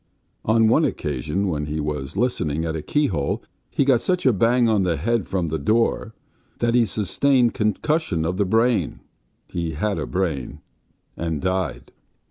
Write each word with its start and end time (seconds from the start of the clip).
On 0.45 0.67
one 0.67 0.83
occasion, 0.83 1.47
when 1.47 1.67
he 1.67 1.79
was 1.79 2.17
listening 2.17 2.65
at 2.65 2.75
a 2.75 2.81
keyhole, 2.81 3.43
he 3.69 3.85
got 3.85 4.01
such 4.01 4.25
a 4.25 4.33
bang 4.33 4.67
on 4.67 4.81
the 4.81 4.97
head 4.97 5.27
from 5.27 5.45
the 5.49 5.59
door 5.59 6.15
that 6.57 6.73
he 6.73 6.85
sustained 6.85 7.53
concussion 7.53 8.25
of 8.25 8.37
the 8.37 8.45
brain 8.45 9.01
(he 9.47 9.73
had 9.73 9.99
a 9.99 10.07
brain), 10.07 10.61
and 11.15 11.39
died. 11.39 11.91